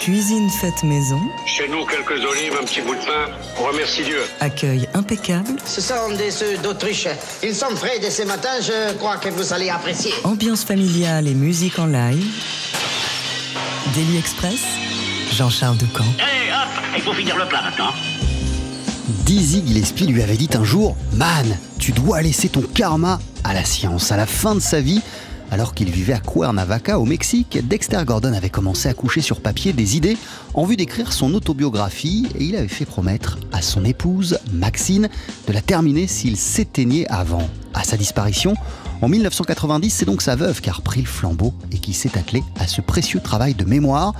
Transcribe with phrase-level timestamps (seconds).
[0.00, 1.20] Cuisine faite maison.
[1.44, 3.30] Chez nous, quelques olives, un petit bout de pain.
[3.60, 4.20] On remercie Dieu.
[4.40, 5.50] Accueil impeccable.
[5.66, 7.06] Ce sont des œufs d'Autriche.
[7.42, 8.48] Ils sont frais dès ce matin.
[8.62, 10.12] Je crois que vous allez apprécier.
[10.24, 12.24] Ambiance familiale et musique en live.
[13.94, 14.62] Daily Express.
[15.30, 16.04] Jean-Charles Ducamp.
[16.18, 17.92] Allez, hop, il faut finir le plat maintenant.
[19.26, 23.64] Dizzy Gillespie lui avait dit un jour Man, tu dois laisser ton karma à la
[23.66, 24.10] science.
[24.10, 25.02] À la fin de sa vie,
[25.56, 29.72] alors qu'il vivait à Cuernavaca au Mexique, Dexter Gordon avait commencé à coucher sur papier
[29.72, 30.18] des idées
[30.52, 35.08] en vue d'écrire son autobiographie et il avait fait promettre à son épouse, Maxine,
[35.48, 37.48] de la terminer s'il s'éteignait avant.
[37.72, 38.52] À sa disparition,
[39.00, 42.44] en 1990, c'est donc sa veuve qui a repris le flambeau et qui s'est attelée
[42.60, 44.12] à ce précieux travail de mémoire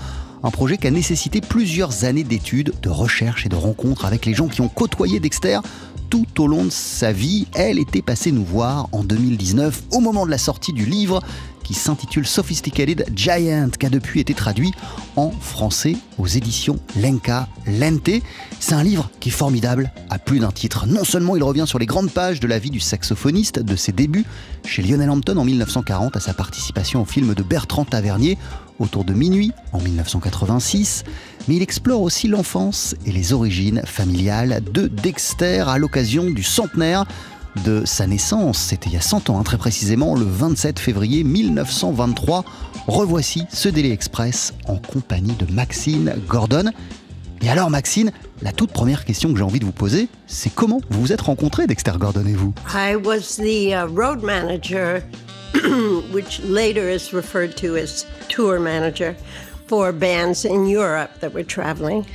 [0.43, 4.33] un projet qui a nécessité plusieurs années d'études, de recherches et de rencontres avec les
[4.33, 5.59] gens qui ont côtoyé Dexter
[6.25, 7.47] tout au long de sa vie.
[7.55, 11.21] Elle était passée nous voir en 2019 au moment de la sortie du livre
[11.63, 14.73] qui s'intitule Sophisticated Giant, qui a depuis été traduit
[15.17, 18.23] en français aux éditions Lenka Lente.
[18.61, 20.87] C'est un livre qui est formidable à plus d'un titre.
[20.87, 23.93] Non seulement il revient sur les grandes pages de la vie du saxophoniste, de ses
[23.93, 24.25] débuts
[24.65, 28.39] chez Lionel Hampton en 1940 à sa participation au film de Bertrand Tavernier
[28.79, 31.05] autour de minuit en 1986,
[31.49, 37.07] mais il explore aussi l'enfance et les origines familiales de Dexter à l'occasion du centenaire
[37.65, 38.59] de sa naissance.
[38.59, 42.45] C'était il y a 100 ans, hein, très précisément, le 27 février 1923.
[42.87, 46.71] Revoici ce Daily Express en compagnie de Maxine Gordon.
[47.43, 50.81] Et alors Maxine, la toute première question que j'ai envie de vous poser, c'est comment
[50.91, 52.55] vous vous êtes rencontrés, Dexter Gordon et vous?
[52.75, 55.03] I was the uh, road manager,
[56.13, 59.15] which later is referred to as tour manager,
[59.67, 62.07] for bands in Europe that were traveling.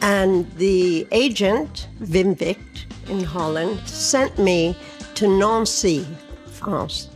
[0.00, 4.76] And the agent, Wim Vicht in Holland, sent me
[5.14, 6.06] to Nancy,
[6.46, 7.08] France.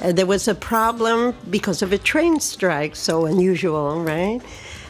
[0.00, 4.40] Uh, there was a problem because of a train strike, so unusual, right?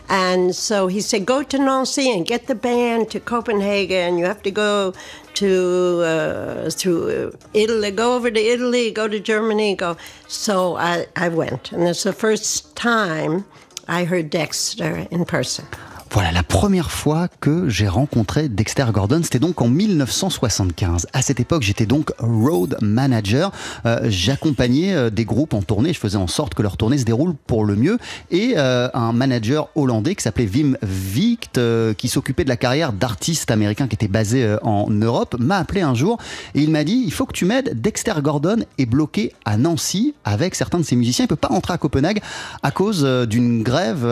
[0.09, 4.19] And so he said, go to Nancy and get the band to Copenhagen.
[4.19, 4.95] You have to go
[5.35, 9.97] to uh, through Italy, go over to Italy, go to Germany, go.
[10.29, 13.45] So I, I went, and it's the first time
[13.89, 15.67] I heard Dexter in person.
[16.15, 21.07] Voilà, la première fois que j'ai rencontré Dexter Gordon, c'était donc en 1975.
[21.15, 23.51] À cette époque, j'étais donc road manager.
[23.87, 25.95] Euh, J'accompagnais euh, des groupes en tournée.
[25.95, 27.97] Je faisais en sorte que leur tournée se déroule pour le mieux.
[28.31, 32.93] Et euh, un manager hollandais qui s'appelait Wim Vicht, euh, qui s'occupait de la carrière
[32.93, 36.19] d'artistes américains qui étaient basés euh, en Europe, m'a appelé un jour
[36.55, 37.81] et il m'a dit il faut que tu m'aides.
[37.81, 41.25] Dexter Gordon est bloqué à Nancy avec certains de ses musiciens.
[41.25, 42.21] Il peut pas rentrer à Copenhague
[42.63, 44.07] à cause d'une grève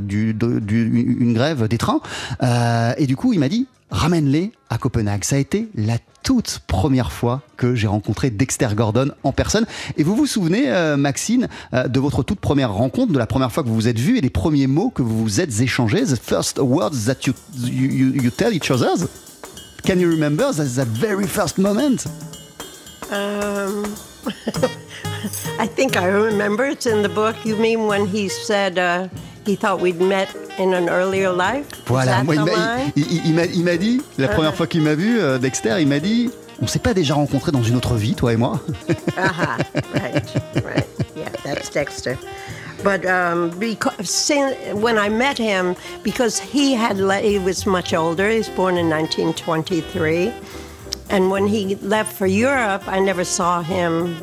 [0.00, 2.00] du, du une grève des trains.
[2.42, 5.24] Euh, et du coup, il m'a dit ramène-les à Copenhague.
[5.24, 9.66] Ça a été la toute première fois que j'ai rencontré Dexter Gordon en personne.
[9.96, 13.52] Et vous vous souvenez, euh, Maxine, euh, de votre toute première rencontre, de la première
[13.52, 16.02] fois que vous vous êtes vus et des premiers mots que vous vous êtes échangés,
[16.02, 18.88] the first words that you, you, you tell each other?
[19.86, 22.06] Can you remember that, very first moment?
[23.12, 23.84] Um,
[25.58, 26.64] I think I remember.
[26.64, 27.36] It's in the book.
[27.44, 29.08] You mean when he said uh,
[29.46, 30.28] he thought we'd met
[30.58, 31.66] in an earlier life?
[31.86, 34.82] Voilà, moi, il m'a- il- il- il m'a- il m'a dit, la première fois qu'il
[34.82, 36.30] m'a vu, euh, Dexter, il m'a dit
[36.62, 38.60] on s'est pas déjà rencontrés dans une autre vie, toi et moi
[39.16, 39.56] Aha,
[39.94, 40.24] right,
[40.64, 40.86] right.
[41.16, 42.16] Yeah, that's Dexter.
[42.84, 43.94] But um, because
[44.74, 45.74] when I met him,
[46.04, 48.28] because he had le- he was much older.
[48.30, 50.30] He was born in 1923,
[51.10, 54.14] and when he left for Europe, I never saw him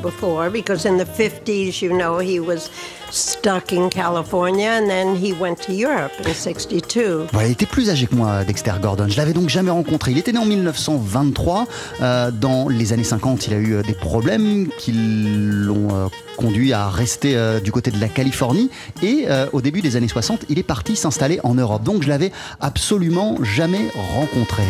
[0.00, 2.70] before because in the 50s, you know, he was
[3.14, 7.26] stuck in California, and then he went to Europe in 62.
[7.32, 9.06] Voilà, il était plus âgé que moi, Dexter Gordon.
[9.08, 10.10] Je l'avais donc jamais rencontré.
[10.10, 11.66] Il était né en 1923.
[12.02, 16.72] Euh, dans les années 50, il a eu euh, des problèmes qui l'ont euh, conduit
[16.72, 18.70] à rester du côté de la Californie.
[19.02, 21.84] Et au début des années 60, il est parti s'installer en Europe.
[21.84, 24.64] Donc je l'avais absolument jamais rencontré.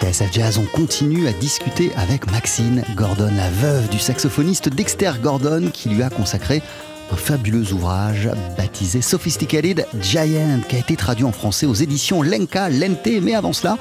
[0.00, 5.70] TSF Jazz, on continue à discuter avec Maxine Gordon, la veuve du saxophoniste Dexter Gordon,
[5.72, 6.62] qui lui a consacré
[7.10, 12.68] un fabuleux ouvrage baptisé Sophisticated Giant, qui a été traduit en français aux éditions Lenka
[12.68, 13.08] Lente.
[13.22, 13.78] Mais avant cela,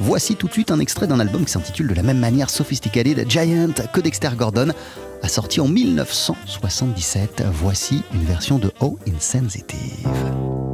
[0.00, 3.28] voici tout de suite un extrait d'un album qui s'intitule de la même manière Sophisticated
[3.28, 4.68] Giant que Dexter Gordon
[5.22, 7.44] a sorti en 1977.
[7.52, 10.67] Voici une version de Oh Insensitive.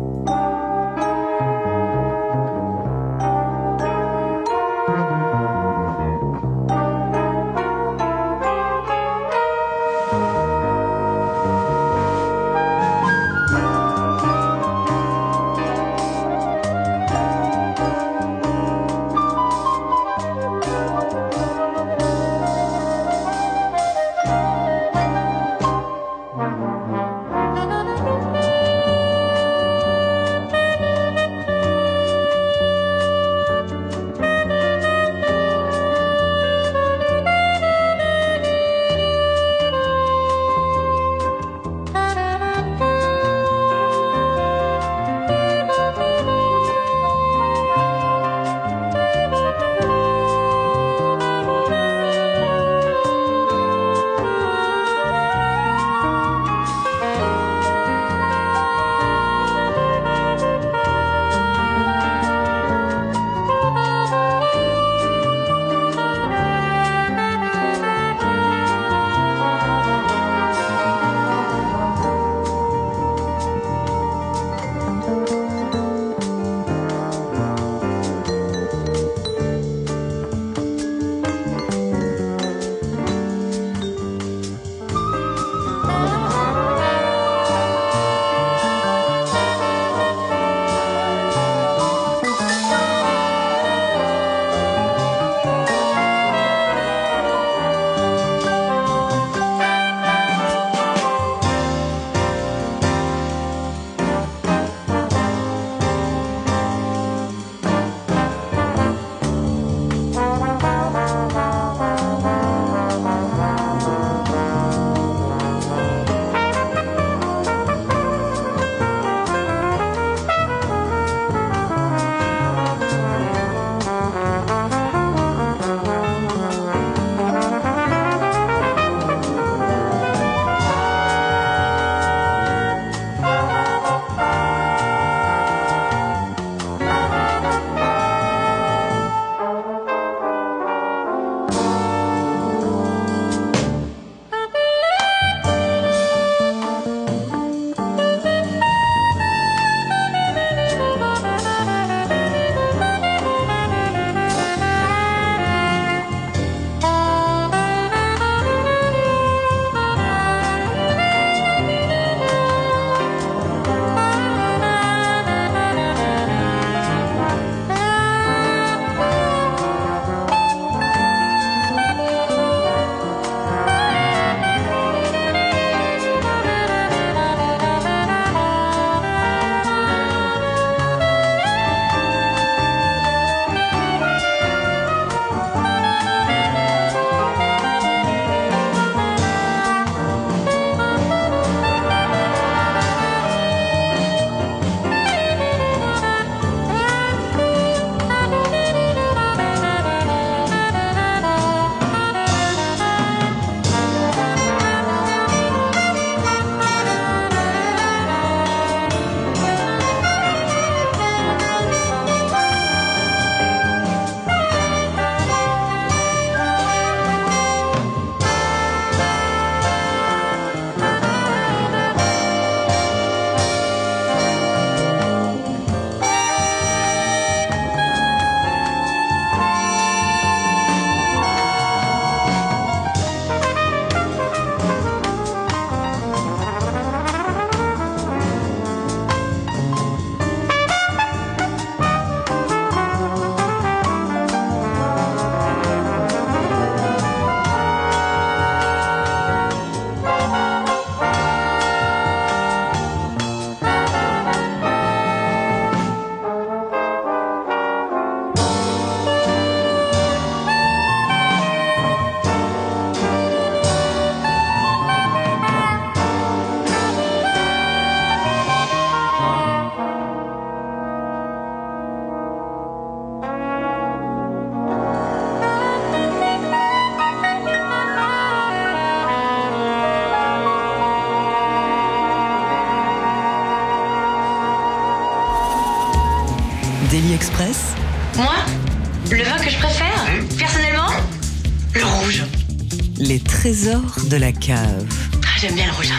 [294.10, 294.86] De la cave.
[295.22, 295.92] Ah, J'aime bien le rouge.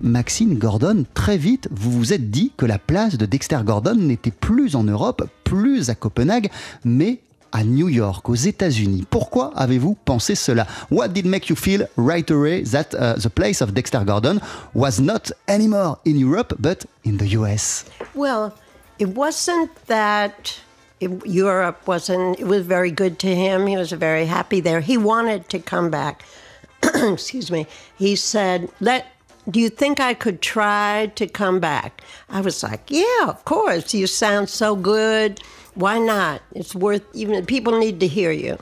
[0.00, 4.30] Maxine Gordon, très vite, vous vous êtes dit que la place de Dexter Gordon n'était
[4.30, 6.50] plus en Europe, plus à Copenhague,
[6.84, 7.20] mais
[7.52, 9.06] à New York, aux États-Unis.
[9.08, 10.66] Pourquoi avez-vous pensé cela?
[10.90, 14.40] What did make you feel right away that uh, the place of Dexter Gordon
[14.74, 18.52] was not anymore in Europe but in the US Well,
[18.98, 20.60] it wasn't that
[21.00, 23.66] it, Europe wasn't, it was very good to him.
[23.66, 24.80] He was very happy there.
[24.80, 26.24] He wanted to come back.
[26.82, 27.66] Excuse me.
[27.96, 29.06] He said, Let,
[29.50, 32.02] do you think I could try to come back?
[32.28, 33.92] I was like, Yeah, of course.
[33.94, 35.40] You sound so good.
[35.74, 36.42] Why not?
[36.54, 38.52] It's worth, even people need to hear you.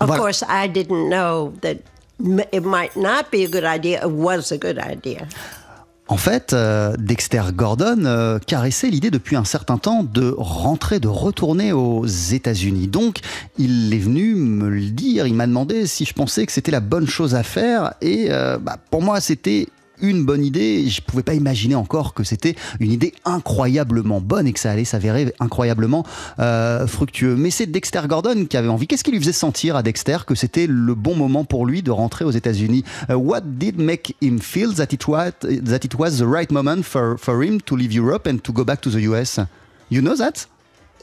[0.00, 0.16] Of Voilà.
[0.16, 1.82] course, I didn't know that
[2.52, 4.02] it might not be a good idea.
[4.02, 5.28] It was a good idea.
[6.06, 11.08] En fait, euh, Dexter Gordon euh, caressait l'idée depuis un certain temps de rentrer, de
[11.08, 12.88] retourner aux États-Unis.
[12.88, 13.20] Donc,
[13.56, 16.80] il est venu me le dire, il m'a demandé si je pensais que c'était la
[16.80, 17.94] bonne chose à faire.
[18.02, 19.68] Et euh, bah, pour moi, c'était
[20.00, 20.88] une bonne idée.
[20.88, 24.70] Je ne pouvais pas imaginer encore que c'était une idée incroyablement bonne et que ça
[24.70, 26.04] allait s'avérer incroyablement
[26.38, 27.36] euh, fructueux.
[27.36, 28.86] Mais c'est Dexter Gordon qui avait envie.
[28.86, 31.90] Qu'est-ce qui lui faisait sentir à Dexter que c'était le bon moment pour lui de
[31.90, 32.84] rentrer aux États-Unis?
[33.08, 36.82] Uh, What did make him feel that it was that it was the right moment
[36.82, 39.40] for for him to leave Europe and to go back to the US?
[39.90, 40.46] You know that?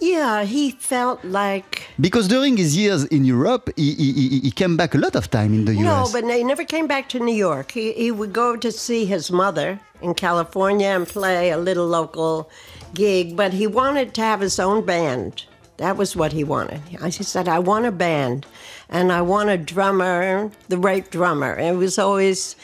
[0.02, 4.76] Yeah, he felt like Because during his years in Europe, he, he, he- he came
[4.76, 5.84] back a lot of time in the U.S.
[5.86, 7.72] No, but he never came back to New York.
[7.72, 12.50] He, he would go to see his mother in California and play a little local
[12.96, 15.46] gig, but he wanted to have his own band.
[15.78, 16.82] That was what he wanted.
[17.02, 18.46] I he said, I want a band
[18.90, 21.54] and I want a drummer, the right drummer.
[21.58, 22.56] It was always,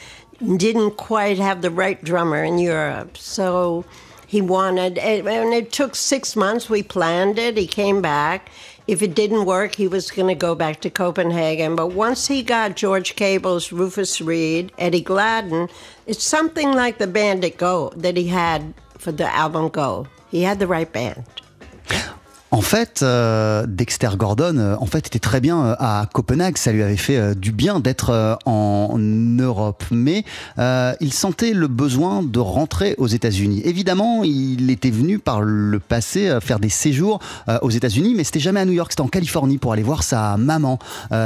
[0.57, 3.15] didn't quite have the right drummer in Europe.
[3.17, 3.85] So
[4.27, 6.69] he wanted, and it took six months.
[6.69, 7.57] We planned it.
[7.57, 8.49] He came back.
[8.85, 11.75] If it didn't work, he was going to go back to Copenhagen.
[11.77, 15.69] But once he got George Cable's Rufus Reed, Eddie Gladden,
[16.05, 20.07] it's something like the band at Go that he had for the album Go.
[20.29, 21.23] He had the right band.
[22.51, 26.57] En fait, euh, Dexter Gordon, euh, en fait, était très bien euh, à Copenhague.
[26.57, 30.23] Ça lui avait fait euh, du bien d'être en Europe, mais
[30.57, 33.61] il sentait le besoin de rentrer aux États-Unis.
[33.65, 37.19] Évidemment, il était venu par le passé faire des séjours
[37.61, 38.91] aux États-Unis, mais c'était jamais à New York.
[38.91, 40.79] C'était en Californie pour aller voir sa maman.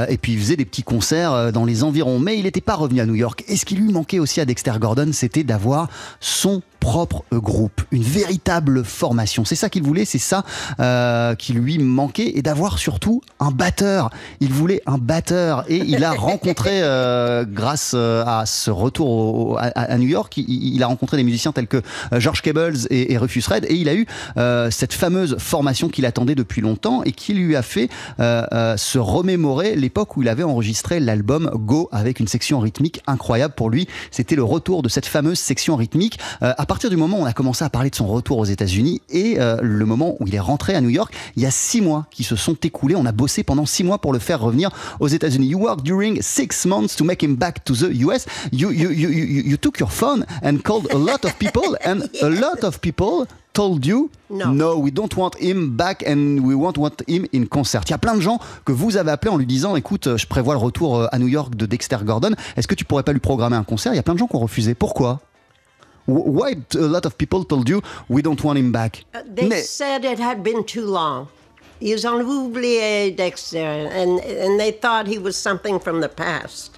[0.09, 2.99] Et puis il faisait des petits concerts dans les environs, mais il n'était pas revenu
[3.01, 3.43] à New York.
[3.47, 5.87] Et ce qui lui manquait aussi à Dexter Gordon, c'était d'avoir
[6.19, 9.45] son propre groupe, une véritable formation.
[9.45, 10.43] C'est ça qu'il voulait, c'est ça
[10.79, 14.09] euh, qui lui manquait, et d'avoir surtout un batteur.
[14.41, 19.57] Il voulait un batteur, et il a rencontré, euh, grâce euh, à ce retour au-
[19.57, 21.77] à, à New York, il, il a rencontré des musiciens tels que
[22.13, 24.07] euh, George Cables et, et Rufus Red, et il a eu
[24.38, 28.75] euh, cette fameuse formation qu'il attendait depuis longtemps et qui lui a fait euh, euh,
[28.75, 33.69] se remémorer l'époque où il avait enregistré l'album Go avec une section rythmique incroyable pour
[33.69, 33.88] lui.
[34.09, 36.17] C'était le retour de cette fameuse section rythmique.
[36.41, 39.01] Euh, partir du moment où on a commencé à parler de son retour aux États-Unis
[39.09, 41.81] et euh, le moment où il est rentré à New York, il y a six
[41.81, 42.95] mois qui se sont écoulés.
[42.95, 44.69] On a bossé pendant six mois pour le faire revenir
[45.01, 45.47] aux États-Unis.
[45.47, 48.25] You worked during six months to make him back to the US.
[48.53, 52.03] You, you, you, you, you took your phone and called a lot of people, and
[52.21, 54.77] a lot of people told you No.
[54.77, 57.81] we don't want him back and we won't want him in concert.
[57.87, 60.15] Il y a plein de gens que vous avez appelés en lui disant écoute, euh,
[60.15, 62.31] je prévois le retour euh, à New York de Dexter Gordon.
[62.55, 63.91] Est-ce que tu pourrais pas lui programmer un concert?
[63.91, 64.73] Il y a plein de gens qui ont refusé.
[64.73, 65.19] Pourquoi?
[66.05, 69.70] Why a lot of people told you we don't want him back Uh, They Mais-
[69.70, 71.27] said it had been too long.
[71.79, 76.77] Ils ont oublié Dexter, and, and they thought he was something from the past.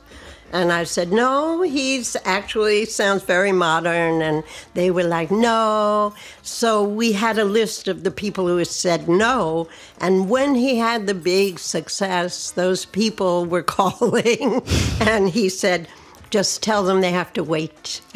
[0.54, 4.22] And I said, no, he's actually sounds very modern.
[4.22, 4.44] And
[4.76, 6.14] they were like, no.
[6.44, 9.68] So we had a list of the people who said no.
[10.00, 14.62] And when he had the big success, those people were calling.
[15.02, 15.88] and he said,
[16.34, 18.02] just tell them they have to wait.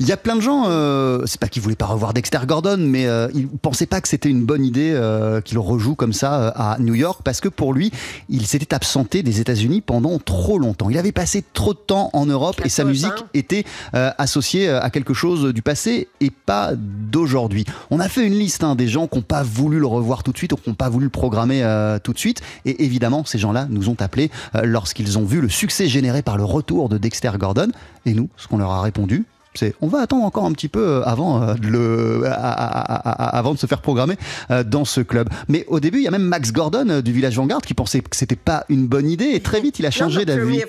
[0.00, 2.78] Il y a plein de gens, euh, c'est pas qu'ils voulaient pas revoir Dexter Gordon,
[2.78, 6.40] mais euh, ils pensaient pas que c'était une bonne idée euh, qu'il rejoue comme ça
[6.40, 7.92] euh, à New York, parce que pour lui,
[8.30, 10.88] il s'était absenté des États-Unis pendant trop longtemps.
[10.88, 13.28] Il avait passé trop de temps en Europe et sa 14 musique ans.
[13.34, 17.66] était euh, associée à quelque chose du passé et pas d'aujourd'hui.
[17.90, 20.32] On a fait une liste hein, des gens qui n'ont pas voulu le revoir tout
[20.32, 21.60] de suite ou qui n'ont pas voulu le programmer
[22.02, 24.30] tout de suite, et évidemment, ces gens-là nous ont appelés
[24.62, 27.68] lorsqu'ils ont vu le succès généré par le retour de Dexter Gordon,
[28.06, 30.78] et nous, ce qu'on leur a répondu, c'est on va attendre encore un petit peu
[30.80, 34.16] euh, avant euh, de le à- avant de se faire programmer
[34.52, 35.28] euh, dans ce club.
[35.48, 38.00] Mais au début, il y a même Max Gordon euh, du Village Vanguard qui pensait
[38.00, 40.62] que c'était pas une bonne idée et très vite il a changé d'avis.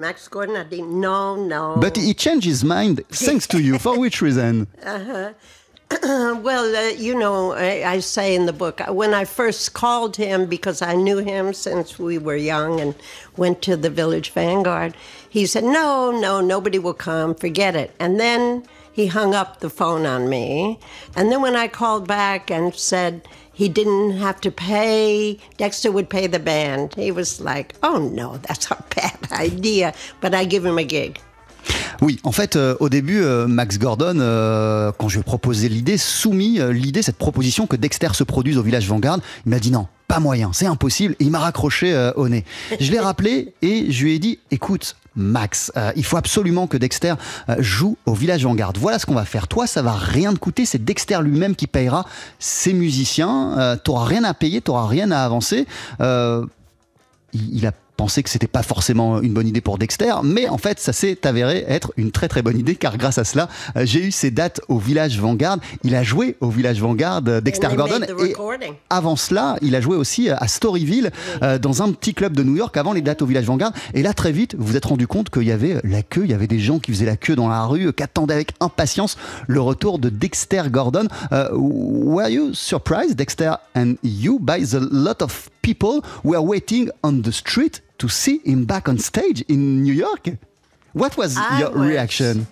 [0.00, 1.76] Max Gordon a dit non, non.
[1.78, 3.80] But he changed his mind thanks to you.
[3.80, 4.66] For which reason?
[6.02, 10.16] well, uh, you know, I, I say in the book, uh, when I first called
[10.16, 12.94] him, because I knew him since we were young and
[13.36, 14.96] went to the Village Vanguard,
[15.28, 17.94] he said, No, no, nobody will come, forget it.
[18.00, 20.78] And then he hung up the phone on me.
[21.14, 26.08] And then when I called back and said he didn't have to pay, Dexter would
[26.08, 29.94] pay the band, he was like, Oh no, that's a bad idea.
[30.20, 31.20] But I give him a gig.
[32.00, 35.68] Oui, en fait, euh, au début, euh, Max Gordon, euh, quand je lui ai proposé
[35.68, 39.70] l'idée, soumis l'idée, cette proposition que Dexter se produise au village Vanguard, il m'a dit
[39.70, 42.44] non, pas moyen, c'est impossible, et il m'a raccroché au nez.
[42.80, 47.14] Je l'ai rappelé et je lui ai dit, écoute, Max, il faut absolument que Dexter
[47.58, 48.72] joue au village Vanguard.
[48.78, 49.48] Voilà ce qu'on va faire.
[49.48, 52.04] Toi, ça va rien te coûter, c'est Dexter lui-même qui payera
[52.38, 53.58] ses musiciens.
[53.58, 55.66] Euh, t'auras rien à payer, t'auras rien à avancer.
[56.00, 56.46] Il,
[57.32, 60.80] il a pensé que c'était pas forcément une bonne idée pour Dexter, mais en fait,
[60.80, 64.04] ça s'est avéré être une très très bonne idée car grâce à cela, euh, j'ai
[64.04, 65.58] eu ses dates au village Vanguard.
[65.82, 68.34] Il a joué au village Vanguard, euh, Dexter Gordon, et
[68.90, 71.10] avant cela, il a joué aussi à Storyville,
[71.42, 73.72] euh, dans un petit club de New York, avant les dates au Village Vanguard.
[73.94, 76.30] Et là, très vite, vous vous êtes rendu compte qu'il y avait la queue, il
[76.30, 78.52] y avait des gens qui faisaient la queue dans la rue, euh, qui attendaient avec
[78.60, 81.06] impatience le retour de Dexter Gordon.
[81.32, 86.90] Euh, were you surprised, Dexter and you, by the lot of people who were waiting
[87.04, 87.83] on the street?
[87.98, 90.26] To see him back on stage in New York?
[90.92, 92.46] What was I your was- reaction?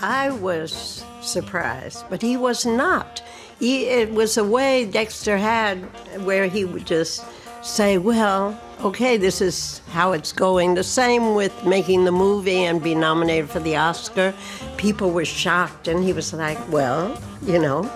[0.00, 3.22] I was surprised, but he was not.
[3.58, 5.76] He, it was a way Dexter had
[6.24, 7.24] where he would just
[7.62, 10.74] say, Well, okay, this is how it's going.
[10.74, 14.34] The same with making the movie and being nominated for the Oscar.
[14.76, 17.90] People were shocked, and he was like, Well, you know,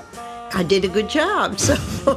[0.54, 1.54] I did a good job.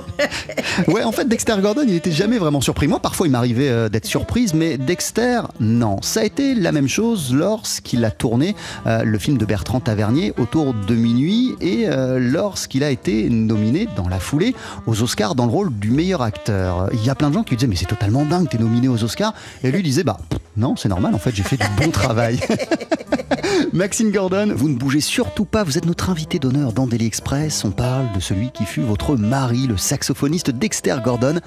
[0.87, 2.87] Ouais, en fait, Dexter Gordon, il n'était jamais vraiment surpris.
[2.87, 5.97] Moi, parfois, il m'arrivait euh, d'être surprise, mais Dexter, non.
[6.01, 8.55] Ça a été la même chose lorsqu'il a tourné
[8.87, 13.87] euh, le film de Bertrand Tavernier autour de minuit et euh, lorsqu'il a été nominé
[13.95, 14.55] dans la foulée
[14.87, 16.89] aux Oscars dans le rôle du meilleur acteur.
[16.93, 19.03] Il y a plein de gens qui disaient, mais c'est totalement dingue, t'es nominé aux
[19.03, 19.33] Oscars.
[19.63, 20.17] Et lui disait, bah
[20.55, 22.39] non, c'est normal, en fait, j'ai fait du bon travail.
[23.73, 27.63] Maxine Gordon, vous ne bougez surtout pas, vous êtes notre invité d'honneur dans Daily Express.
[27.63, 31.39] On parle de celui qui fut votre mari, le saxophoniste Dexter Gordon,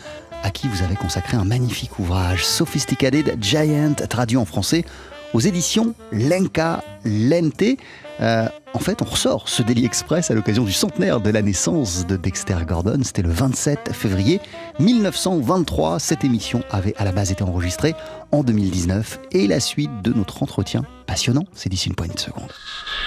[0.43, 4.85] à qui vous avez consacré un magnifique ouvrage, Sophisticated Giant, traduit en français
[5.33, 7.79] aux éditions Lenka Lente.
[8.21, 12.07] Euh, en fait, on ressort ce Daily Express à l'occasion du centenaire de la naissance
[12.07, 13.01] de Dexter Gordon.
[13.03, 14.41] C'était le 27 février
[14.81, 15.99] 1923.
[15.99, 17.95] Cette émission avait à la base été enregistrée
[18.33, 22.51] en 2019 et la suite de notre entretien passionnant, c'est d'ici une poignée de secondes.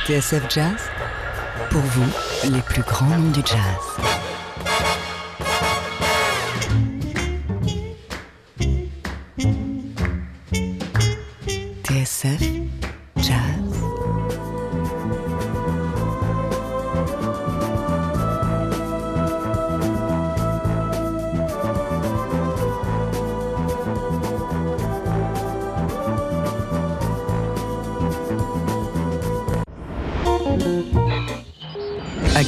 [0.05, 0.77] TSF Jazz,
[1.69, 4.16] pour vous, les plus grands noms du jazz.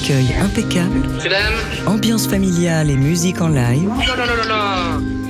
[0.09, 1.03] Accueil impeccable,
[1.85, 3.91] ambiance familiale et musique en live.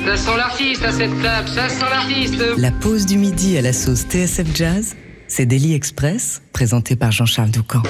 [0.06, 2.42] ça sent l'artiste à cette table, ça sent l'artiste.
[2.58, 4.96] La pause du midi à la sauce TSF Jazz,
[5.28, 7.84] c'est Daily Express, présenté par Jean-Charles Doucan.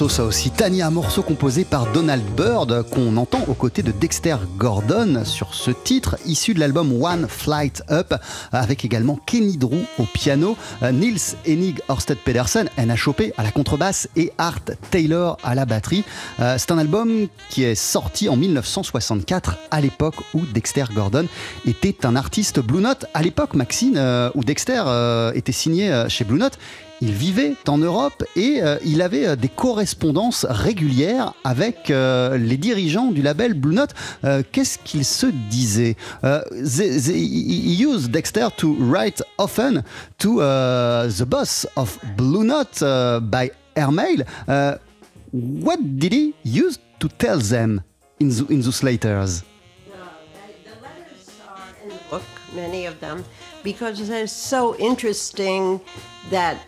[0.00, 4.36] Morceau ça aussi Tania, morceau composé par Donald Byrd qu'on entend aux côtés de Dexter
[4.56, 8.14] Gordon sur ce titre issu de l'album One Flight Up
[8.50, 14.08] avec également Kenny Drew au piano, euh, Nils Enig Orsted Pedersen, NHOP à la contrebasse
[14.16, 16.04] et Art Taylor à la batterie.
[16.38, 21.26] Euh, c'est un album qui est sorti en 1964 à l'époque où Dexter Gordon
[21.66, 23.04] était un artiste Blue Note.
[23.12, 24.82] À l'époque, Maxine, euh, où Dexter
[25.34, 26.58] était signé chez Blue Note,
[27.00, 32.56] il vivait en Europe et euh, il avait euh, des correspondances régulières avec euh, les
[32.56, 33.90] dirigeants du label Blue Note.
[34.52, 35.96] Qu'est-ce qu'il se disait?
[36.22, 39.82] He used Dexter to write often
[40.18, 42.82] to the boss of Blue Note
[43.22, 44.24] by airmail.
[45.32, 47.82] what did he use to tell them
[48.18, 49.44] in, the, in those letters?
[52.52, 53.24] many of them,
[53.62, 55.80] because they're so interesting
[56.30, 56.58] that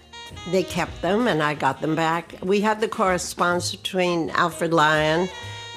[0.51, 2.35] they kept them and I got them back.
[2.43, 5.29] We had the correspondence between Alfred Lyon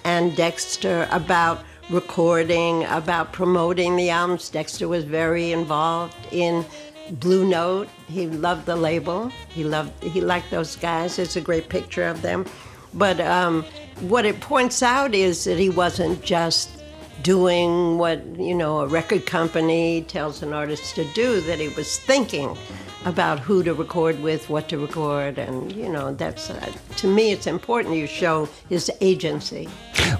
[0.04, 4.50] and Dexter about recording, about promoting the albums.
[4.50, 6.66] Dexter was very involved in
[7.12, 7.88] Blue Note.
[8.08, 9.30] He loved the label.
[9.50, 11.20] He loved he liked those guys.
[11.20, 12.46] It's a great picture of them.
[12.94, 13.64] But um,
[14.02, 16.70] what it points out is that he wasn't just
[17.22, 21.42] doing what you know a record company tells an artist to do.
[21.42, 22.58] That he was thinking
[23.06, 27.32] about who to record with, what to record, and you know that's uh, to me
[27.32, 29.68] it's important you show his agency.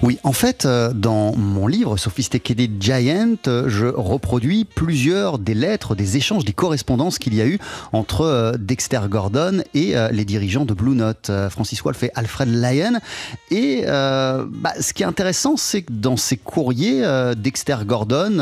[0.02, 5.94] Oui, en fait, euh, dans mon livre Sophisticated Giant, euh, je reproduis plusieurs des lettres,
[5.94, 7.58] des échanges, des correspondances qu'il y a eu
[7.92, 12.98] entre euh, Dexter Gordon et les dirigeants de Blue Note, Francis Wolff et Alfred Lyon.
[13.50, 17.02] Et bah, ce qui est intéressant, c'est que dans ces courriers,
[17.36, 18.36] Dexter Gordon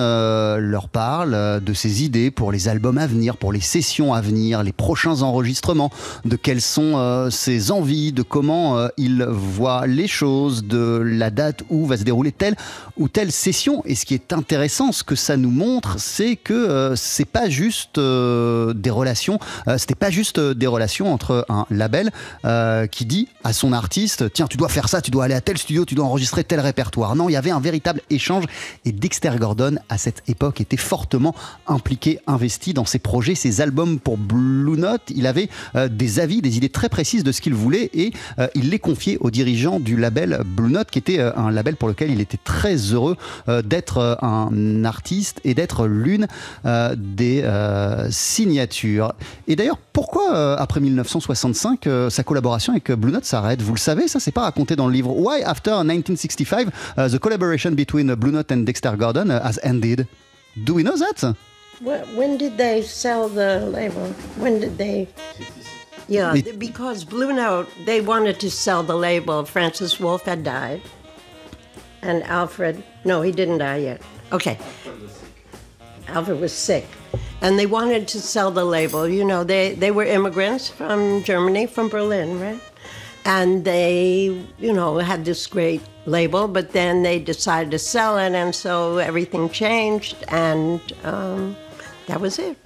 [0.59, 4.34] leur parle de ses idées pour les albums à venir, pour les sessions à venir,
[4.35, 5.91] les prochains enregistrements,
[6.25, 11.87] de quelles sont ses envies, de comment il voit les choses, de la date où
[11.87, 12.57] va se dérouler telle
[12.97, 13.83] ou telle session.
[13.85, 17.49] Et ce qui est intéressant, ce que ça nous montre, c'est que euh, c'est pas
[17.49, 22.11] juste euh, des relations, euh, c'était pas juste des relations entre un label
[22.91, 25.59] qui dit à son artiste, tiens, tu dois faire ça, tu dois aller à tel
[25.59, 27.17] studio, tu dois enregistrer tel répertoire.
[27.17, 28.45] Non, il y avait un véritable échange.
[28.85, 31.35] Et Dexter Gordon, à cette époque, était fortement
[31.67, 35.03] impliqué, investi dans ses projets, ses albums pour Blue Note.
[35.15, 35.49] Il avait
[35.91, 38.13] des avis, des idées très précises de ce qu'il voulait et
[38.55, 42.11] il les confiait aux dirigeants du label Blue Note, qui était un label pour lequel
[42.11, 43.17] il était très heureux
[43.49, 46.27] euh, d'être euh, un artiste et d'être l'une
[46.65, 47.45] euh, des
[48.11, 49.13] signatures.
[49.49, 53.63] Et d'ailleurs, pourquoi après 1965 sa collaboration avec Blue Note s'arrête?
[53.63, 55.17] Vous le savez, ça c'est pas raconté dans le livre.
[55.17, 60.07] Why after 1965 the collaboration between Blue Note and Dexter Gordon has ended?
[60.57, 61.35] Do we know that?
[61.85, 64.09] When did they sell the label?
[64.37, 65.09] When did they?
[66.09, 69.45] Yeah, because Blue Note, they wanted to sell the label.
[69.45, 70.83] Francis Wolff had died.
[72.03, 74.03] and Alfred, no, he didn't die yet.
[74.33, 74.59] Okay.
[76.09, 76.87] Alfred was sick.
[77.41, 79.09] And they wanted to sell the label.
[79.09, 82.61] You know, they, they were immigrants from Germany, from Berlin, right?
[83.25, 88.35] And they, you know, had this great label, but then they decided to sell it,
[88.35, 91.57] and so everything changed, and um,
[92.07, 92.57] that was it.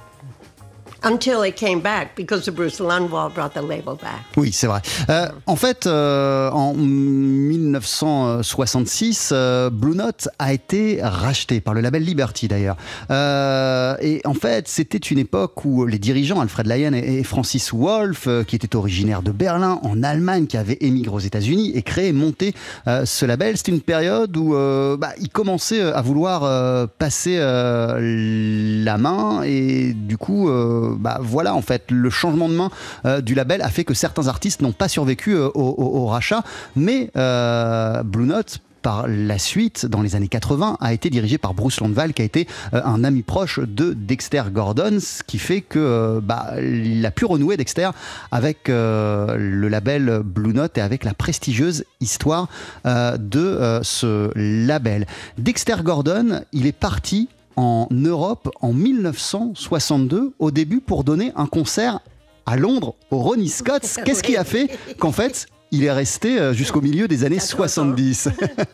[1.04, 4.18] Until it came back because Bruce Lundwall brought the label back.
[4.37, 4.82] Oui, c'est vrai.
[5.08, 12.02] Euh, en fait, euh, en 1966, euh, Blue Note a été racheté par le label
[12.02, 12.76] Liberty d'ailleurs.
[13.11, 18.56] et en fait, c'était une époque où les dirigeants Alfred Lyon et, Francis Wolff, qui
[18.56, 22.54] étaient originaires de Berlin, en Allemagne, qui avaient émigré aux États-Unis et créé, monté
[22.87, 23.56] ce label.
[23.56, 24.50] C'était une période où
[24.98, 30.50] bah, ils commençaient à vouloir passer la main et du coup
[30.98, 32.70] bah voilà, en fait, le changement de main
[33.05, 36.42] euh, du label a fait que certains artistes n'ont pas survécu euh, au, rachat,
[36.77, 41.53] mais euh, Blue Note par la suite, dans les années 80, a été dirigé par
[41.53, 46.20] Bruce Landval, qui a été un ami proche de Dexter Gordon, ce qui fait que
[46.22, 47.90] bah, il a pu renouer Dexter
[48.31, 52.48] avec le label Blue Note et avec la prestigieuse histoire
[52.85, 55.09] de ce label.
[55.38, 61.98] Dexter Gordon, il est parti en Europe en 1962, au début pour donner un concert
[62.46, 63.82] à Londres au Ronnie Scott.
[64.04, 68.28] Qu'est-ce qui a fait qu'en fait, il est resté euh, jusqu'au milieu des années 70.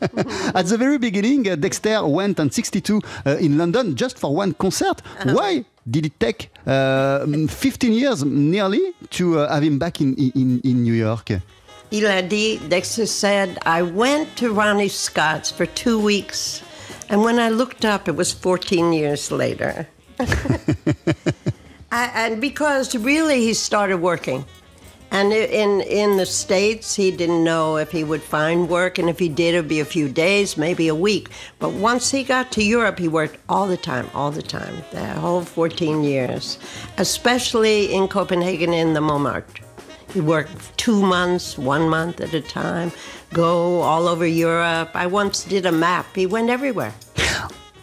[0.55, 3.01] At the very beginning, uh, Dexter went on 62 uh,
[3.41, 4.97] in London just for one concert.
[5.21, 5.35] Uh-huh.
[5.35, 10.83] Why did it take 15 uh, years nearly to have him back in, in, in
[10.83, 11.33] New York?
[11.91, 16.64] Il a dit, Dexter said, I went to Ronnie Scott's for two weeks.
[17.09, 19.89] And when I looked up, it was 14 years later.
[21.93, 24.45] I, and because really he started working.
[25.11, 29.21] And in in the states, he didn't know if he would find work, and if
[29.21, 31.29] he did, it'd be a few days, maybe a week.
[31.61, 35.07] But once he got to Europe, he worked all the time, all the time, the
[35.07, 36.59] whole 14 years,
[36.99, 39.63] especially in Copenhagen in the Montmartre.
[40.13, 42.91] He worked two months, one month at a time,
[43.35, 44.91] go all over Europe.
[44.95, 46.07] I once did a map.
[46.17, 46.93] He went everywhere.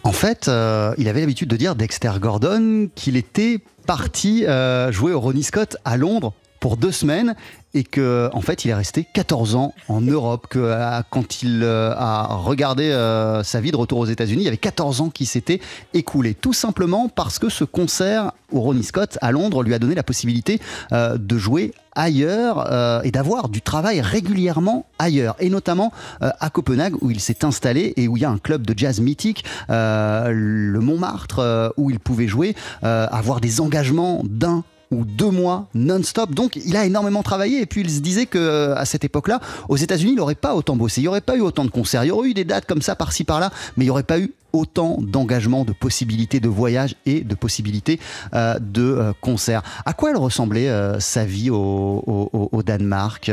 [0.04, 5.12] En fait, euh, il avait l'habitude de dire, Dexter Gordon, qu'il était parti euh, jouer
[5.12, 7.36] au Ronnie Scott à Londres pour deux semaines
[7.74, 11.62] et que en fait il est resté 14 ans en Europe que euh, quand il
[11.62, 15.10] euh, a regardé euh, sa vie de retour aux États-Unis il y avait 14 ans
[15.10, 15.60] qui s'étaient
[15.94, 16.34] écoulés.
[16.34, 20.02] Tout simplement parce que ce concert au Ronnie Scott à Londres lui a donné la
[20.02, 20.60] possibilité
[20.92, 27.10] euh, de jouer ailleurs et d'avoir du travail régulièrement ailleurs et notamment à Copenhague où
[27.10, 31.74] il s'est installé et où il y a un club de jazz mythique le Montmartre
[31.76, 36.34] où il pouvait jouer avoir des engagements d'un ou deux mois non-stop.
[36.34, 37.60] Donc, il a énormément travaillé.
[37.60, 40.54] Et puis, il se disait que euh, à cette époque-là, aux États-Unis, il n'aurait pas
[40.54, 41.00] autant bossé.
[41.00, 42.04] Il n'y aurait pas eu autant de concerts.
[42.04, 44.18] Il y aurait eu des dates comme ça par-ci par-là, mais il n'y aurait pas
[44.18, 47.98] eu autant d'engagement, de possibilités de voyage et de possibilités
[48.34, 49.62] euh, de euh, concerts.
[49.86, 53.30] À quoi elle ressemblait sa vie au, Danemark,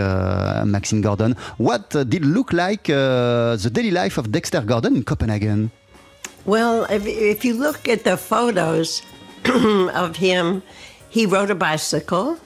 [0.66, 1.34] Maxine Gordon?
[1.60, 5.70] What did look like uh, the daily life of Dexter Gordon in Copenhagen?
[6.46, 9.04] Well, if, if you look at the photos
[9.94, 10.62] of him,
[11.10, 12.38] he rode a bicycle.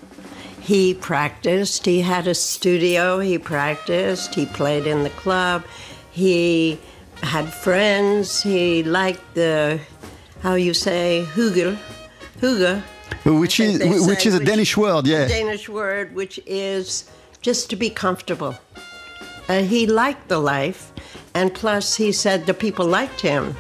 [0.60, 1.86] He practiced.
[1.86, 3.20] He had a studio.
[3.20, 4.34] He practiced.
[4.34, 5.66] He played in the club.
[6.12, 6.80] He
[7.22, 8.42] had friends.
[8.42, 9.80] He liked the,
[10.42, 11.78] how you say, hygge,
[12.40, 12.82] hygge.
[13.26, 15.28] Which is which say, is a Danish word, yeah.
[15.28, 17.10] Danish word, which is
[17.42, 18.56] just to be comfortable.
[19.48, 20.92] Uh, he liked the life,
[21.34, 23.56] and plus, he said the people liked him.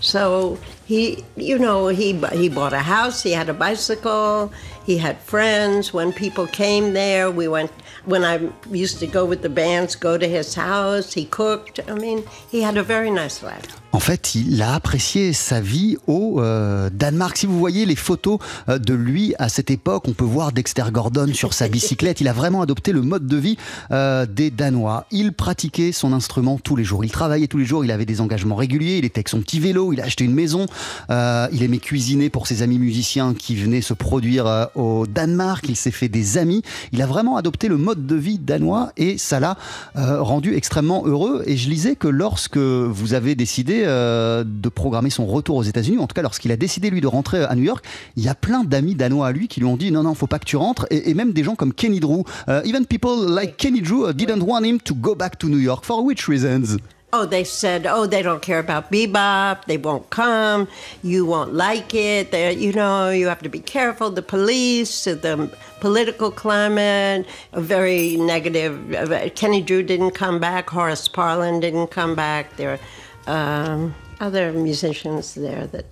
[0.00, 3.22] So he, you know, he he bought a house.
[3.22, 4.52] He had a bicycle.
[4.84, 5.92] He had friends.
[5.92, 7.70] When people came there, we went.
[8.04, 11.14] When I used to go with the bands, go to his house.
[11.14, 11.80] He cooked.
[11.88, 13.80] I mean, he had a very nice life.
[13.94, 17.36] En fait, il a apprécié sa vie au euh, Danemark.
[17.36, 20.82] Si vous voyez les photos euh, de lui à cette époque, on peut voir Dexter
[20.90, 22.20] Gordon sur sa bicyclette.
[22.20, 23.56] Il a vraiment adopté le mode de vie
[23.92, 25.06] euh, des Danois.
[25.12, 27.04] Il pratiquait son instrument tous les jours.
[27.04, 27.84] Il travaillait tous les jours.
[27.84, 28.98] Il avait des engagements réguliers.
[28.98, 29.92] Il était avec son petit vélo.
[29.92, 30.66] Il a acheté une maison.
[31.10, 35.66] Euh, il aimait cuisiner pour ses amis musiciens qui venaient se produire euh, au Danemark.
[35.68, 36.62] Il s'est fait des amis.
[36.90, 39.56] Il a vraiment adopté le mode de vie danois et ça l'a
[39.94, 41.44] euh, rendu extrêmement heureux.
[41.46, 45.98] Et je lisais que lorsque vous avez décidé euh, de programmer son retour aux États-Unis,
[45.98, 47.84] en tout cas lorsqu'il a décidé lui de rentrer à New York,
[48.16, 50.26] il y a plein d'amis danois à lui qui lui ont dit non non faut
[50.26, 52.24] pas que tu rentres et, et même des gens comme Kenny Drew.
[52.48, 55.58] Euh, even people like Kenny Drew uh, didn't want him to go back to New
[55.58, 55.84] York.
[55.84, 56.78] For which reasons?
[57.16, 59.66] Oh, they said, oh, they don't care about bebop.
[59.66, 60.66] They won't come.
[61.04, 62.32] You won't like it.
[62.32, 64.10] They, you know, you have to be careful.
[64.10, 68.92] The police, the political climate, very negative.
[68.94, 70.68] uh, Kenny Drew didn't come back.
[70.68, 72.56] Horace Parlin didn't come back.
[72.56, 72.80] There
[73.26, 75.86] um, other musicians there that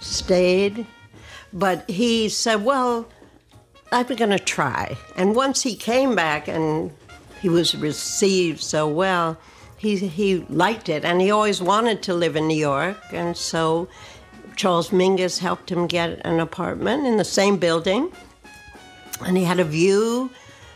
[0.00, 0.86] stayed.
[1.52, 3.08] But he said, well,
[3.90, 4.96] I'm going to try.
[5.16, 6.92] And once he came back and
[7.40, 9.38] he was received so well,
[9.78, 11.04] he, he liked it.
[11.04, 12.98] And he always wanted to live in New York.
[13.12, 13.88] And so
[14.56, 18.12] Charles Mingus helped him get an apartment in the same building.
[19.24, 20.30] And he had a view.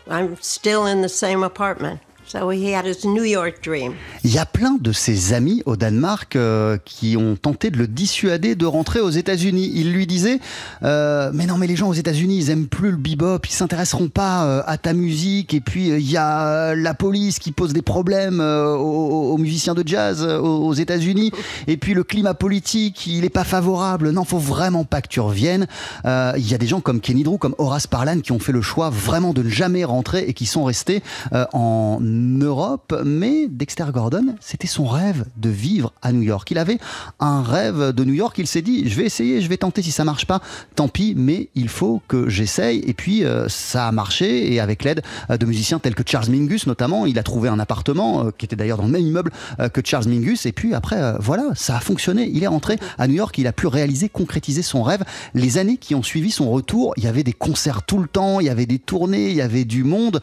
[0.09, 2.01] I'm still in the same apartment.
[2.25, 3.98] So he had his New York dream.
[4.25, 7.89] Il y a plein de ses amis au Danemark euh, qui ont tenté de le
[7.89, 9.73] dissuader de rentrer aux États-Unis.
[9.75, 10.39] Il lui disait
[10.85, 14.09] euh, Mais non, mais les gens aux États-Unis, ils aiment plus le bebop, ils s'intéresseront
[14.09, 15.55] pas euh, à ta musique.
[15.55, 19.33] Et puis, euh, il y a euh, la police qui pose des problèmes euh, aux,
[19.33, 21.33] aux musiciens de jazz aux, États-Unis.
[21.67, 24.11] Et puis, le climat politique, il est pas favorable.
[24.11, 25.67] Non, faut vraiment pas que tu reviennes.
[26.05, 28.63] Il y a des gens comme Kenny Drew, comme Horace Parlan qui ont fait le
[28.63, 31.03] choix vraiment de ne jamais rentrer et qui sont restés
[31.53, 32.95] en Europe.
[33.05, 36.51] Mais Dexter Gordon, c'était son rêve de vivre à New York.
[36.51, 36.79] Il avait
[37.20, 38.37] un rêve de New York.
[38.38, 39.83] Il s'est dit, je vais essayer, je vais tenter.
[39.83, 40.40] Si ça marche pas,
[40.75, 42.83] tant pis, mais il faut que j'essaye.
[42.87, 44.53] Et puis, euh, ça a marché.
[44.53, 47.59] Et avec l'aide euh, de musiciens tels que Charles Mingus, notamment, il a trouvé un
[47.59, 49.33] appartement euh, qui était d'ailleurs dans le même immeuble
[49.72, 50.46] que Charles Mingus.
[50.46, 52.31] Et puis après, voilà, ça a fonctionné.
[52.33, 53.37] Il est rentré à New York.
[53.38, 55.03] Il a pu réaliser, concrétiser son rêve.
[55.35, 58.40] Les années qui ont suivi son retour, il y avait des concerts tout le temps,
[58.40, 60.20] il y avait des tournées, il y avait du monde.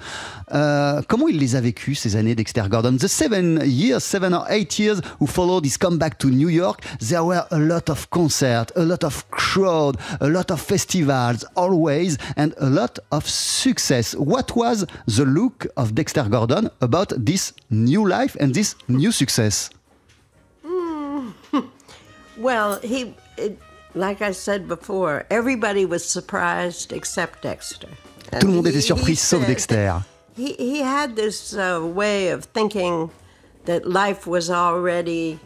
[0.49, 2.97] Comment il les a vécus ces années Dexter Gordon?
[2.97, 7.23] The seven years, seven or eight years who followed his comeback to New York, there
[7.23, 12.53] were a lot of concerts, a lot of crowd, a lot of festivals, always, and
[12.57, 14.13] a lot of success.
[14.15, 19.69] What was the look of Dexter Gordon about this new life and this new success?
[22.37, 23.59] Well, he, it,
[23.95, 27.89] like I said before, everybody was surprised except Dexter.
[28.39, 30.05] Tout le monde He- était surpris, sauf Dexter.
[30.37, 33.09] He, he had this uh, way of thinking
[33.65, 35.39] that life was already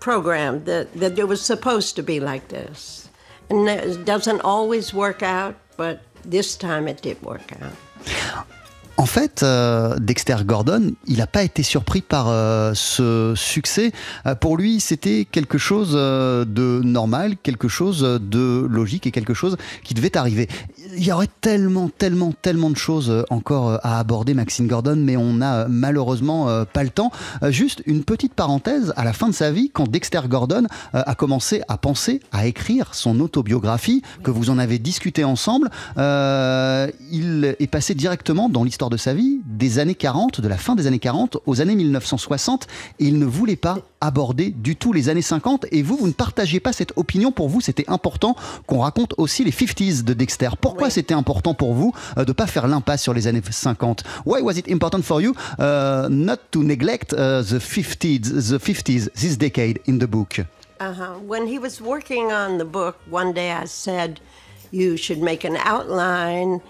[0.00, 3.08] programmed, that, that it was supposed to be like this.
[3.50, 7.72] And it doesn't always work out, but this time it did work out.
[8.96, 13.90] En fait, euh, Dexter Gordon, il n'a pas été surpris par euh, ce succès.
[14.24, 19.34] Euh, pour lui, c'était quelque chose euh, de normal, quelque chose de logique et quelque
[19.34, 20.48] chose qui devait arriver.
[20.96, 24.96] Il y aurait tellement, tellement, tellement de choses euh, encore euh, à aborder, Maxine Gordon,
[24.96, 27.10] mais on n'a euh, malheureusement pas le temps.
[27.48, 31.62] Juste une petite parenthèse, à la fin de sa vie, quand Dexter Gordon a commencé
[31.68, 37.66] à penser à écrire son autobiographie, que vous en avez discuté ensemble, euh, il est
[37.66, 40.98] passé directement dans l'histoire de sa vie des années 40, de la fin des années
[40.98, 42.66] 40 aux années 1960,
[42.98, 46.12] et il ne voulait pas aborder du tout les années 50, et vous, vous ne
[46.12, 47.32] partagiez pas cette opinion.
[47.32, 48.36] Pour vous, c'était important
[48.66, 50.50] qu'on raconte aussi les 50s de Dexter.
[50.60, 50.92] Pourquoi Oui.
[50.92, 54.52] c'était important pour vous euh, de pas faire l'impasse sur les années 50 Why was
[54.52, 59.80] it important for you uh, not to neglect uh, the 50s, the 50s, this decade
[59.86, 60.40] in the book?
[60.80, 61.18] Uh-huh.
[61.26, 64.20] When he was working on the book, one day I said,
[64.70, 66.60] You should make an outline.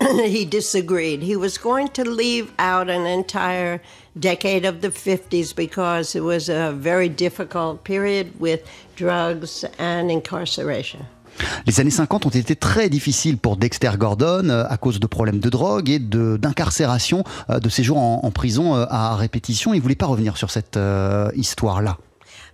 [0.00, 1.22] he disagreed.
[1.22, 3.80] He was going to leave out an entire
[4.16, 8.60] decade of the 50s because it was a very difficult period with
[8.96, 11.00] drugs and incarceration.
[11.66, 15.40] Les années 50 ont été très difficiles pour Dexter Gordon euh, à cause de problèmes
[15.40, 19.74] de drogue et d'incarcération, euh, de séjours en, en prison euh, à répétition.
[19.74, 21.98] Il ne voulait pas revenir sur cette euh, histoire-là.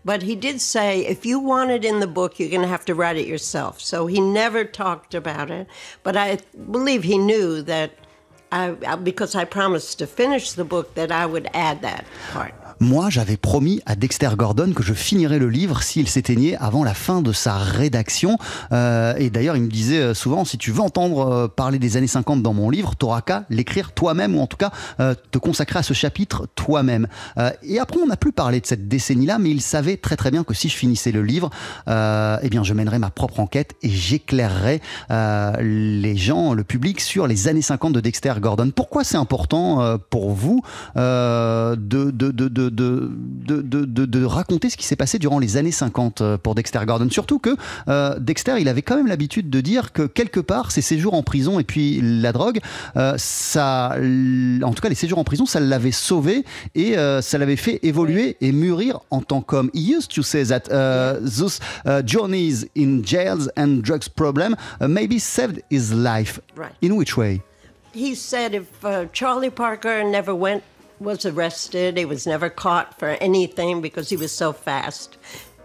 [0.02, 2.86] But he did say, if you want it in the book, you're going to have
[2.86, 3.78] to write it yourself.
[3.78, 5.66] So he never talked about it.
[6.04, 7.90] But I believe he knew that,
[8.52, 12.54] I, because I promised to finish the book, that I would add that part.
[12.82, 16.94] Moi, j'avais promis à Dexter Gordon que je finirais le livre s'il s'éteignait avant la
[16.94, 18.38] fin de sa rédaction.
[18.72, 21.98] Euh, et d'ailleurs, il me disait euh, souvent, si tu veux entendre euh, parler des
[21.98, 25.36] années 50 dans mon livre, t'auras qu'à l'écrire toi-même, ou en tout cas euh, te
[25.36, 27.06] consacrer à ce chapitre toi-même.
[27.36, 30.30] Euh, et après, on n'a plus parlé de cette décennie-là, mais il savait très très
[30.30, 31.50] bien que si je finissais le livre,
[31.86, 37.26] euh, eh bien, je mènerais ma propre enquête et j'éclairerais les gens, le public, sur
[37.26, 38.70] les années 50 de Dexter Gordon.
[38.74, 40.62] Pourquoi c'est important pour vous
[40.94, 45.38] de, de, de, de, de, de, de- de- de raconter ce qui s'est passé durant
[45.38, 47.50] les années 50 euh, pour Dexter Gordon Surtout que
[47.88, 51.22] euh, Dexter, il avait quand même l'habitude de dire que quelque part, ses séjours en
[51.22, 52.60] prison et puis la drogue,
[52.96, 53.96] euh, ça,
[54.62, 57.80] en tout cas les séjours en prison, ça l'avait sauvé et euh, ça l'avait fait
[57.82, 59.70] évoluer et mûrir en tant qu'homme.
[59.74, 64.86] He used to say that uh, those uh, journeys in jails and drugs problem uh,
[64.88, 66.40] maybe saved his life.
[66.56, 66.72] Right.
[66.82, 67.40] In which way?
[67.94, 70.62] He said if uh, Charlie Parker never went,
[71.00, 75.16] was arrested, he was never caught for anything because he was so fast.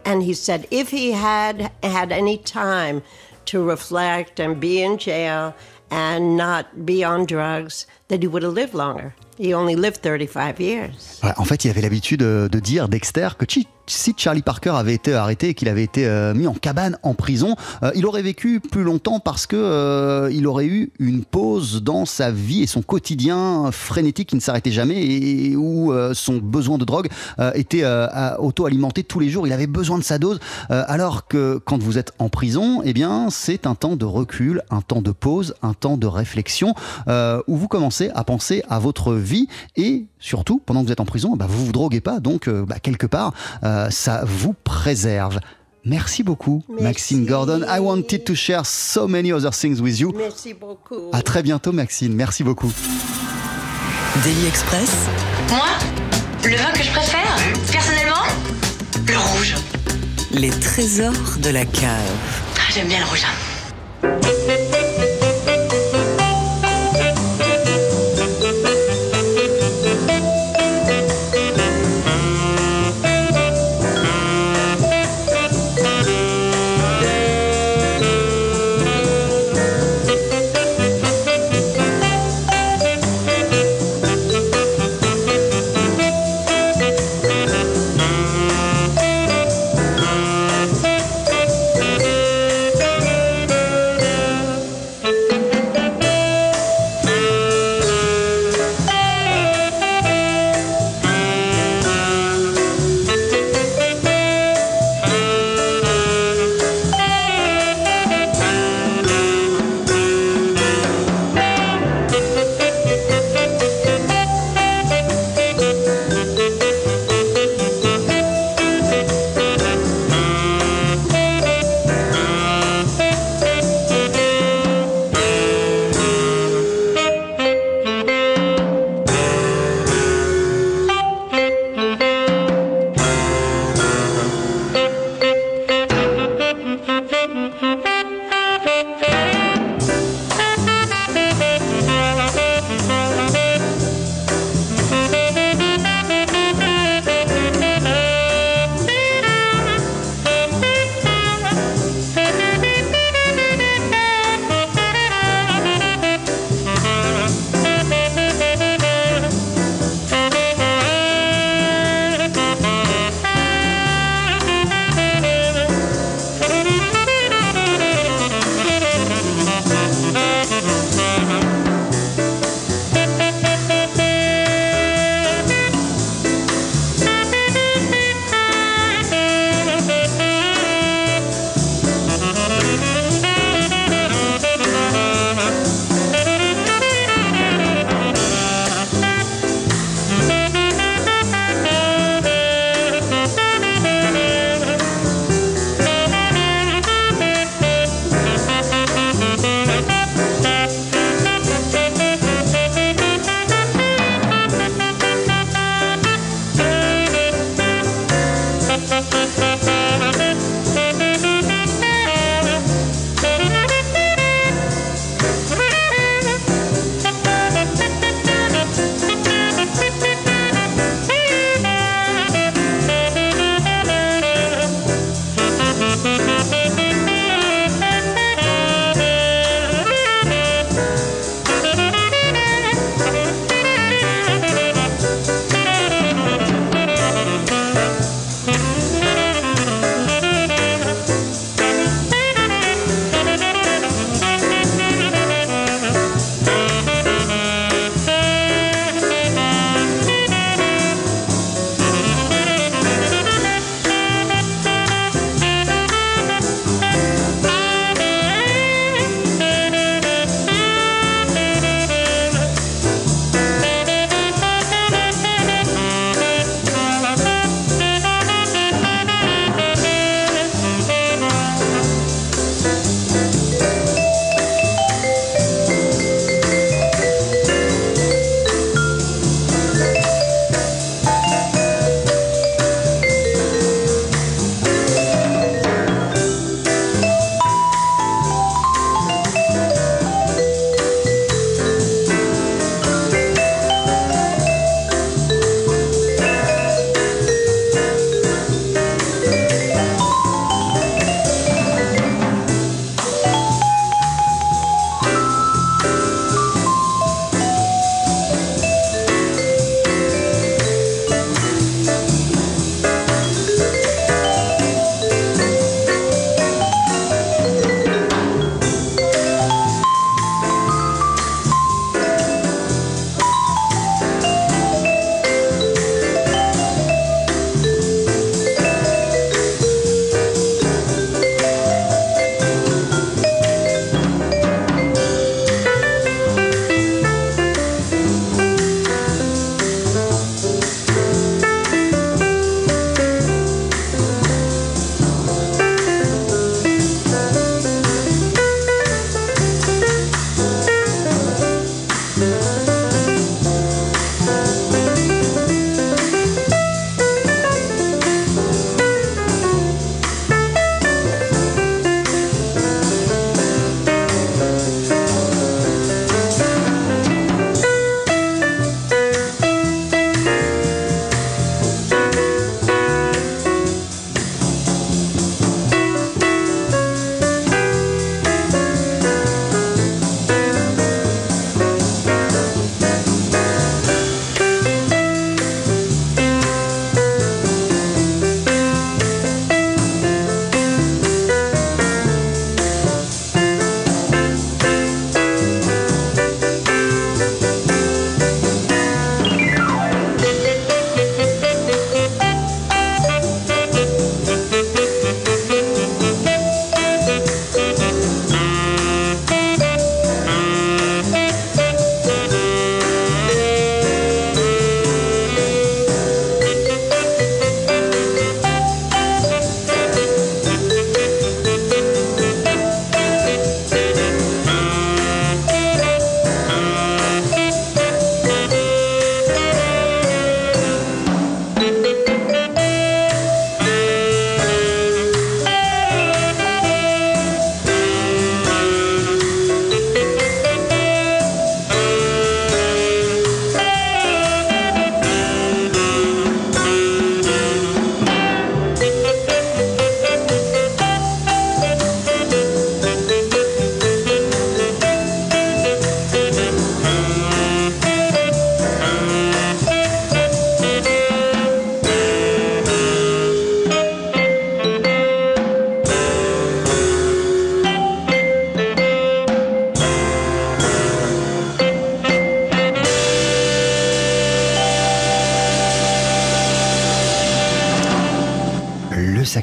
[0.06, 3.04] And he said if he had had any time
[3.46, 5.56] to reflect and be in jail
[5.92, 9.14] and not be on drugs, that he would have lived longer.
[9.38, 11.22] He only lived 35 years.
[11.38, 13.46] En fait, il avait l'habitude euh, de dire, Dexter, que
[13.88, 17.14] si Charlie Parker avait été arrêté et qu'il avait été euh, mis en cabane en
[17.14, 21.84] prison, euh, il aurait vécu plus longtemps parce que euh, il aurait eu une pause
[21.84, 26.78] dans sa vie et son quotidien frénétique qui ne s'arrêtait jamais et où son besoin
[26.78, 27.10] de drogue
[27.54, 27.84] était
[28.40, 29.48] auto-alimenté tous les jours.
[29.48, 30.40] Il avait besoin de sa dose.
[30.70, 34.82] Alors que quand vous êtes en prison, eh bien, c'est un temps de recul, un
[34.82, 36.74] temps de pause, un temps de réflexion
[37.08, 39.25] où vous commencez à penser à votre vie
[39.76, 42.66] et surtout, pendant que vous êtes en prison, bah, vous vous droguez pas, donc euh,
[42.66, 43.34] bah, quelque part,
[43.64, 45.40] euh, ça vous préserve.
[45.84, 46.84] Merci beaucoup, Merci.
[46.84, 47.62] Maxine Gordon.
[47.70, 50.12] I wanted to share so many other things with you.
[50.18, 51.10] Merci beaucoup.
[51.14, 52.14] À très bientôt, Maxine.
[52.16, 52.72] Merci beaucoup.
[54.24, 54.90] Daily Express,
[55.50, 55.68] Moi,
[56.44, 57.36] le vin que je préfère,
[57.72, 58.24] personnellement,
[59.08, 59.56] le rouge.
[60.32, 62.00] les trésors de la cave.
[62.58, 64.35] Ah, J'aime bien le rouge.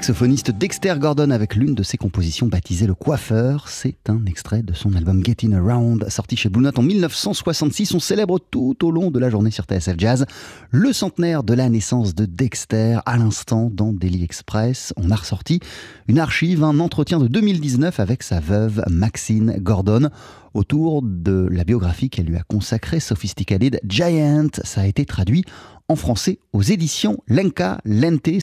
[0.02, 3.68] Saxophoniste Dexter Gordon avec l'une de ses compositions baptisée Le Coiffeur.
[3.68, 7.94] C'est un extrait de son album Getting Around, sorti chez Blue Note en 1966.
[7.94, 10.26] On célèbre tout au long de la journée sur TSF Jazz
[10.72, 12.98] le centenaire de la naissance de Dexter.
[13.06, 15.60] À l'instant, dans Daily Express, on a ressorti
[16.08, 20.08] une archive, un entretien de 2019 avec sa veuve Maxine Gordon
[20.52, 24.48] autour de la biographie qu'elle lui a consacrée, Sophisticated Giant.
[24.64, 25.44] Ça a été traduit
[25.88, 28.40] en français aux éditions Lenka Lente.